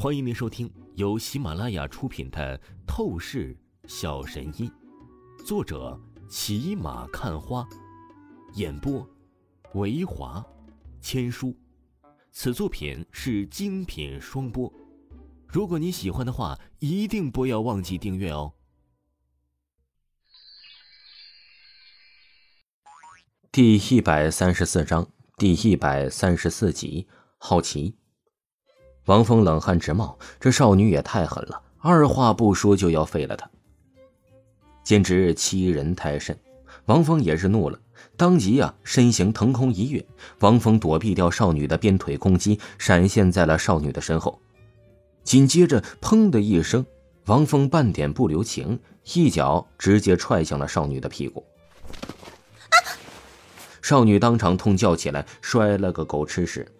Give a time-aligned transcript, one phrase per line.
[0.00, 2.56] 欢迎您收听由喜马拉雅出品的
[2.86, 4.70] 《透视小神医》，
[5.44, 7.68] 作者骑马看花，
[8.54, 9.04] 演播
[9.74, 10.46] 维华
[11.00, 11.52] 千书。
[12.30, 14.72] 此作品是精品双播。
[15.48, 18.54] 如果你喜欢的话，一定不要忘记订阅哦。
[23.50, 27.97] 第一百三十四章，第一百三十四集，好奇。
[29.08, 33.50] 王峰冷汗直冒，这少女也太狠了，二话不说就要废了他，
[34.84, 36.38] 简直欺人太甚。
[36.84, 37.78] 王峰也是怒了，
[38.18, 40.04] 当即啊，身形腾空一跃，
[40.40, 44.38] 王峰躲避掉少女的鞭腿攻击，闪现在了少女的身后。
[45.24, 46.84] 紧接着，砰的一声，
[47.24, 48.78] 王峰半点不留情，
[49.14, 51.42] 一脚直接踹向了少女的屁股。
[53.80, 56.70] 少女当场痛叫起来，摔了个狗吃屎。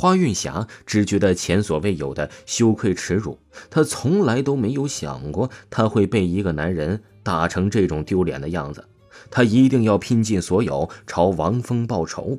[0.00, 8.88] 花韵霞只觉得前所未有的羞愧耻辱，她从来都没有想过她会被一个男人打成这种丢脸的样子，
[9.30, 12.38] 她一定要拼尽所有朝王峰报仇。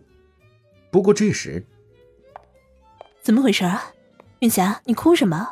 [0.89, 1.63] 不过这时，
[3.21, 3.93] 怎么回事啊？
[4.39, 5.49] 韵霞，你哭什么？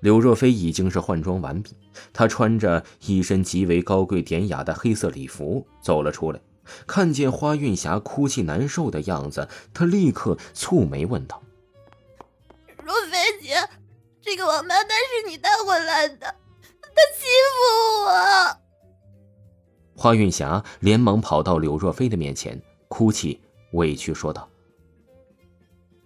[0.00, 1.70] 柳若飞已经是换装完毕，
[2.12, 6.38] 她穿着一身极为高贵典雅的黑色礼服走了出来。
[6.86, 11.42] 看见花韵霞哭泣难受的样子，他立刻蹙眉问道
[12.82, 13.56] ：“若飞姐，
[14.20, 18.58] 这个王八蛋是你带回来的，他欺负我！”
[19.96, 23.40] 花韵霞连忙跑到柳若飞的面前，哭泣
[23.72, 24.48] 委屈说道。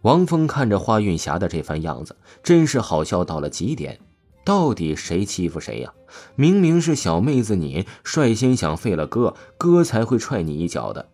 [0.03, 3.99] 王峰看着花韵霞的这番样子，真是好笑到了极点。
[4.47, 5.93] 到底谁欺负谁呀？
[6.37, 11.09] 明明是小妹子你率先想废了哥，哥才会踹你一脚的。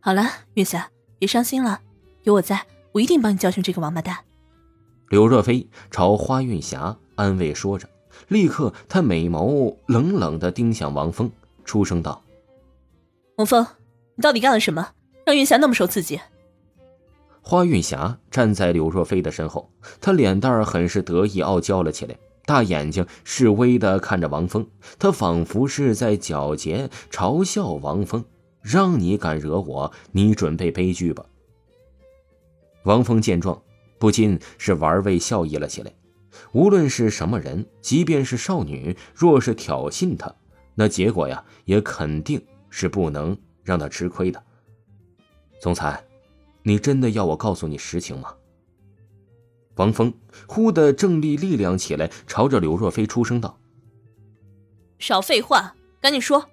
[0.00, 1.80] 好了，月霞，别伤心了，
[2.24, 4.18] 有我在，我一定帮你教训这个王八蛋。
[5.10, 7.88] 柳若飞朝花韵霞安慰说着，
[8.26, 11.30] 立刻他美眸冷冷的盯向王峰，
[11.64, 12.20] 出声道
[13.38, 13.64] ：“王峰，
[14.16, 14.90] 你到底干了什么，
[15.24, 16.20] 让云霞那么受刺激？”
[17.44, 19.70] 花韵霞站在柳若飞的身后，
[20.00, 22.16] 她脸蛋很是得意傲娇了起来，
[22.46, 24.66] 大眼睛示威的看着王峰，
[24.98, 28.24] 她仿佛是在狡黠嘲笑王峰
[28.62, 31.26] ：“让你敢惹我，你准备悲剧吧。”
[32.84, 33.60] 王峰见状，
[33.98, 35.92] 不禁是玩味笑意了起来。
[36.52, 40.32] 无论是什么人，即便是少女，若是挑衅他，
[40.76, 44.42] 那结果呀，也肯定是不能让他吃亏的。
[45.60, 46.02] 总裁。
[46.62, 48.34] 你真的要我告诉你实情吗？
[49.76, 50.12] 王峰
[50.46, 53.58] 忽的正立力量起来，朝着柳若飞出声道
[55.00, 56.48] ：“少废话，赶紧说。”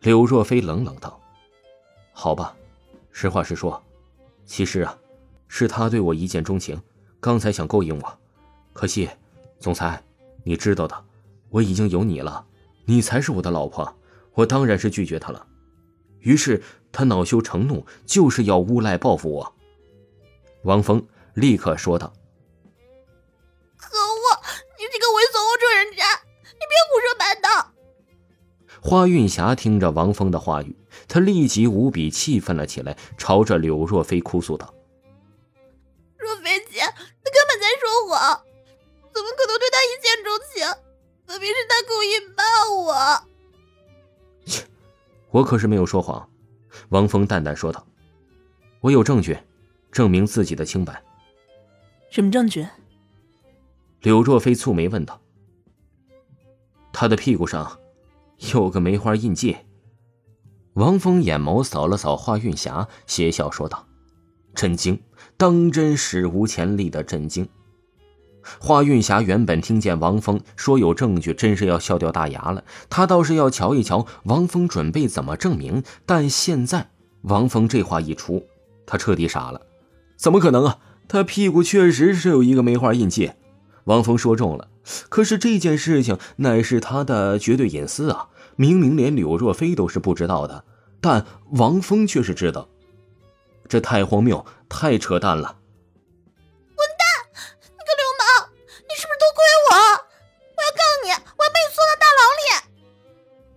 [0.00, 1.18] 柳若飞冷冷道
[2.12, 2.54] ：“好吧，
[3.10, 3.82] 实话实说，
[4.44, 4.98] 其实啊，
[5.48, 6.80] 是他对我一见钟情，
[7.18, 8.18] 刚才想勾引我，
[8.74, 9.08] 可惜，
[9.58, 10.04] 总裁，
[10.42, 11.04] 你知道的，
[11.48, 12.46] 我已经有你了，
[12.84, 13.96] 你才是我的老婆，
[14.34, 15.46] 我当然是拒绝他了。”
[16.20, 16.62] 于是
[16.94, 19.54] 他恼羞成怒，就是要诬赖报复我。
[20.62, 22.12] 王峰立刻说道
[23.76, 24.40] ：“可恶！
[24.78, 26.04] 你这个猥琐龌龊人渣，
[26.44, 27.72] 你别胡说八道！”
[28.80, 30.76] 花韵霞听着王峰的话语，
[31.08, 34.72] 她立即无比气愤了起来，朝着柳若飞哭诉道
[36.16, 38.40] ：“若飞姐，她根本在说谎，
[39.12, 40.66] 怎么可能对他一见钟情？
[41.26, 43.26] 分明是她故意骂我。”
[45.30, 46.28] 我可是没有说谎，
[46.90, 47.86] 王峰淡淡说道
[48.80, 49.38] ：“我有证据，
[49.90, 51.02] 证明自己的清白。”
[52.10, 52.66] 什么证据？
[54.02, 55.20] 柳若飞蹙眉问道。
[56.92, 57.78] 他的屁股上
[58.52, 59.56] 有个梅花印记。
[60.74, 63.86] 王峰眼眸扫了扫华韵霞，邪笑说道
[64.54, 65.00] ：“震惊，
[65.36, 67.48] 当真史无前例的震惊。”
[68.60, 72.64] 花韵霞原本听见王峰说有证据，真是要笑掉大牙了。
[72.88, 75.82] 她倒是要瞧一瞧王峰准备怎么证明。
[76.06, 76.90] 但现在
[77.22, 78.46] 王峰这话一出，
[78.86, 79.60] 她彻底傻了。
[80.16, 80.78] 怎么可能啊？
[81.06, 83.32] 他屁股确实是有一个梅花印记。
[83.84, 84.68] 王峰说中了，
[85.10, 88.28] 可是这件事情乃是他的绝对隐私啊！
[88.56, 90.64] 明明连柳若飞都是不知道的，
[91.02, 92.68] 但王峰却是知道，
[93.68, 95.56] 这太荒谬，太扯淡了。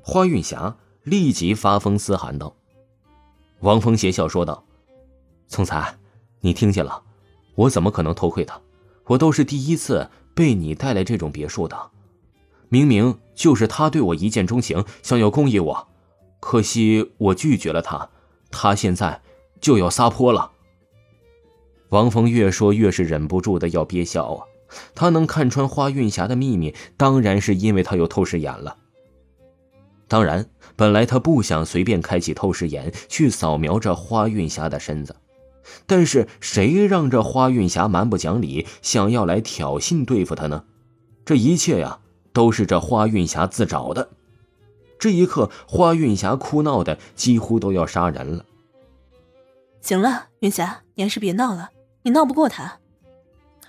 [0.10, 2.56] 花韵霞立即发疯嘶喊道
[3.60, 4.64] ：“王峰邪笑说道，
[5.50, 5.98] 总裁，
[6.40, 7.04] 你听见了？
[7.56, 8.58] 我怎么可能偷窥他？
[9.08, 11.92] 我都是第一次被你带来这种别墅的。
[12.70, 15.90] 明明就是他对我一见钟情，想要攻击我，
[16.40, 18.10] 可惜我拒绝了他。
[18.50, 19.22] 他现在
[19.60, 20.52] 就要撒泼了。
[21.90, 24.46] 王峰越说越是忍不住的要憋笑啊！
[24.96, 28.78] 他能看穿花韵霞的秘密，当然是因为他有透视眼了。
[30.08, 35.16] 当然，本来他不想随便开启透视眼去扫描这花韵霞的身子，
[35.86, 40.64] 但是谁让这花韵霞蛮不讲理，想要来挑衅对付他呢？
[41.26, 42.00] 这一切呀，
[42.32, 44.10] 都是这花韵霞自找的。
[44.98, 48.46] 这一刻，花韵霞哭闹的几乎都要杀人了。
[49.82, 51.70] 行了，云霞，你还是别闹了，
[52.04, 52.80] 你闹不过他。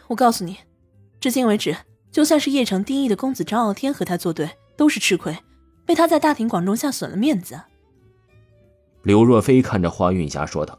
[0.06, 0.58] 我告诉你，
[1.20, 1.76] 至今为止，
[2.10, 5.36] 就算是叶城第一的公子张傲天和他作对，都是吃亏，
[5.88, 7.58] 被他在大庭广众下损了面子。
[9.04, 10.78] 刘若飞看着花韵霞说道：“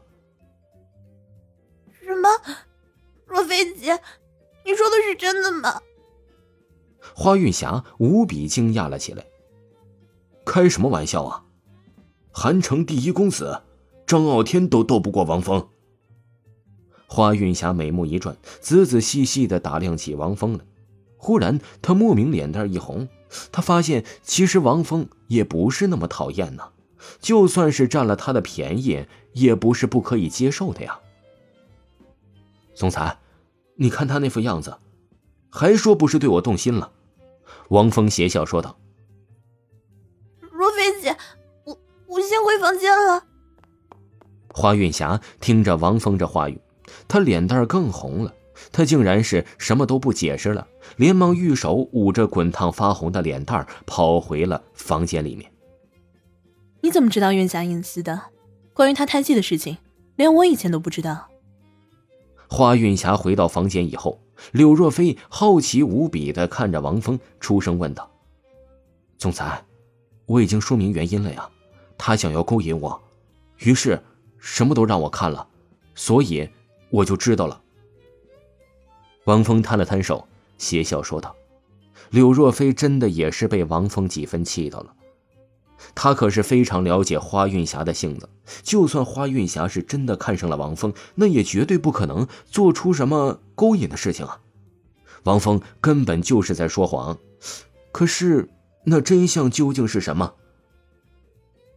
[2.00, 2.28] 什么？
[3.26, 4.00] 若飞姐，
[4.64, 5.82] 你说的是真的吗？”
[7.12, 9.24] 花韵霞无比惊讶了起来。
[10.46, 11.44] 开什么玩笑啊！
[12.30, 13.62] 韩城第一公子
[14.06, 15.68] 张傲天都斗不过王峰。
[17.08, 20.64] 花韵霞美目一转，仔仔细细的打量起王峰来。
[21.16, 23.08] 忽然，她莫名脸蛋一红，
[23.52, 26.70] 她发现其实王峰也不是那么讨厌呢，
[27.20, 30.98] 就算是占了他的便宜，也不是不可以接受的呀。
[32.74, 33.18] 总裁，
[33.76, 34.76] 你看他那副样子，
[35.50, 36.92] 还说不是对我动心了？
[37.68, 38.76] 王峰邪笑说道。
[40.50, 41.16] 若菲姐，
[41.64, 43.24] 我我先回房间了。
[44.52, 46.60] 花韵霞听着王峰这话语，
[47.06, 48.34] 她脸蛋更红了。
[48.72, 50.66] 她竟然是什么都不解释了，
[50.96, 55.50] 连忙玉手捂着滚烫发红的脸蛋，跑回了房间里面。
[56.80, 58.20] 你怎么知道韵霞隐私的？
[58.72, 59.76] 关于她胎记的事情，
[60.16, 61.28] 连我以前都不知道。
[62.48, 64.20] 花韵霞回到房间以后，
[64.52, 68.10] 柳若飞好奇无比的看着王峰，出声问道
[69.18, 69.62] ：“总裁，
[70.26, 71.48] 我已经说明原因了呀。”
[71.96, 72.98] 他想要勾引我，
[73.58, 74.02] 于是
[74.38, 75.46] 什么都让我看了，
[75.94, 76.48] 所以
[76.88, 77.60] 我就知道了。
[79.30, 80.26] 王峰摊了摊手，
[80.58, 81.36] 邪笑说道
[82.10, 84.92] ：“柳若飞真的也是被王峰几分气到了。
[85.94, 88.28] 他可是非常了解花韵霞的性子，
[88.64, 94.40] 就算花韵霞是真的看上了王峰，那也绝对不可能做出什么勾引的事情啊。
[95.22, 97.16] 王峰根本就是在说谎。
[97.92, 98.48] 可是
[98.82, 100.34] 那真相究竟是什么？”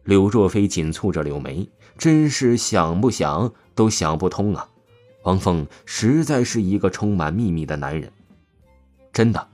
[0.02, 4.70] 柳若飞紧蹙着柳眉，真是想不想都想不通啊！
[5.24, 8.10] 王峰实在是一个充满秘密的男人，
[9.12, 9.48] 真的。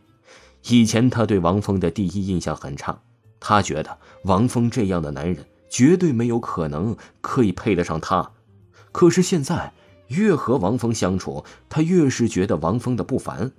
[0.69, 3.01] 以前他对王峰的第一印象很差，
[3.41, 8.31] 他觉得王峰这样的男人绝对没有可能可以配得上他。
[8.93, 9.73] 可是现在
[10.09, 13.53] 越和王峰相处，他越是觉得王峰的不凡，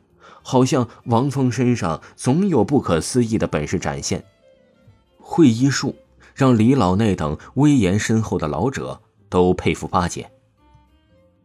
[0.43, 4.23] 好像王峰身上总有不可思议的本事展现，
[5.17, 5.95] 会医术。
[6.33, 10.31] 让李老内等威严深厚的老者都佩服巴结。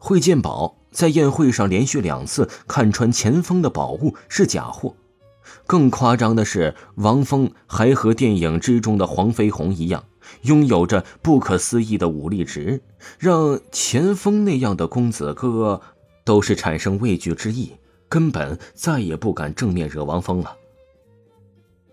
[0.07, 4.95] 会鉴宝在宴会上连续两次看穿钱锋的宝物是假货，
[5.67, 10.05] 更夸张的是，王峰还和电影之中的黄飞鸿一样，
[10.43, 12.81] 拥有着不可思议的武力值，
[13.19, 15.83] 让钱锋那样的公子哥
[16.25, 17.73] 都是产生畏惧之意，
[18.09, 20.57] 根本再也不敢正面惹王峰了。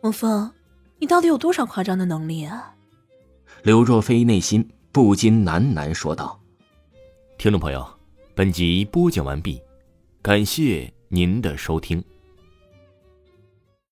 [0.02, 0.52] 王峰，
[1.00, 2.76] 你到底有多少夸张的能力啊？
[3.64, 6.40] 刘若飞内心不禁喃喃说道
[7.40, 7.84] ：“听众朋友，
[8.36, 9.62] 本集播讲完毕，
[10.24, 12.04] 感谢您的收听。”